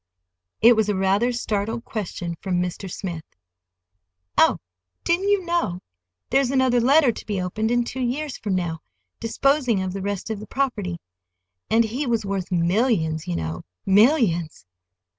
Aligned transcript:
It 0.61 0.75
was 0.75 0.89
a 0.89 0.95
rather 0.95 1.31
startled 1.31 1.85
question 1.85 2.33
from 2.41 2.59
Mr. 2.59 2.91
Smith. 2.91 3.21
"Oh, 4.35 4.57
didn't 5.03 5.27
you 5.27 5.45
know? 5.45 5.79
There's 6.31 6.49
another 6.49 6.81
letter 6.81 7.11
to 7.11 7.25
be 7.27 7.39
opened 7.39 7.69
in 7.69 7.83
two 7.83 8.01
years 8.01 8.35
from 8.35 8.55
now, 8.55 8.79
disposing 9.19 9.83
of 9.83 9.93
the 9.93 10.01
rest 10.01 10.31
of 10.31 10.39
the 10.39 10.47
property. 10.47 10.97
And 11.69 11.83
he 11.83 12.07
was 12.07 12.25
worth 12.25 12.51
millions, 12.51 13.27
you 13.27 13.35
know, 13.35 13.61
millions!" 13.85 14.65